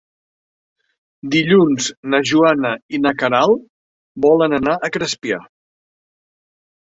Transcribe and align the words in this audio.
Dilluns 1.33 1.89
na 2.13 2.21
Joana 2.29 2.71
i 2.97 3.01
na 3.03 3.11
Queralt 3.19 3.63
volen 4.27 4.57
anar 4.59 4.75
a 4.75 4.89
Crespià. 4.97 5.37